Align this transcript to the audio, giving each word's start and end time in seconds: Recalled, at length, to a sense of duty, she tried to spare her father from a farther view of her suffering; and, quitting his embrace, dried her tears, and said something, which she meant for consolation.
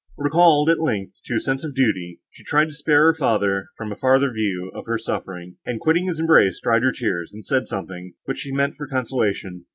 Recalled, 0.17 0.67
at 0.67 0.79
length, 0.81 1.21
to 1.25 1.35
a 1.35 1.39
sense 1.39 1.63
of 1.63 1.75
duty, 1.75 2.19
she 2.31 2.43
tried 2.43 2.65
to 2.69 2.73
spare 2.73 3.01
her 3.01 3.13
father 3.13 3.67
from 3.77 3.91
a 3.91 3.95
farther 3.95 4.33
view 4.33 4.71
of 4.73 4.87
her 4.87 4.97
suffering; 4.97 5.57
and, 5.63 5.79
quitting 5.79 6.07
his 6.07 6.19
embrace, 6.19 6.59
dried 6.59 6.81
her 6.81 6.91
tears, 6.91 7.29
and 7.31 7.45
said 7.45 7.67
something, 7.67 8.15
which 8.25 8.39
she 8.39 8.51
meant 8.51 8.73
for 8.73 8.87
consolation. 8.87 9.65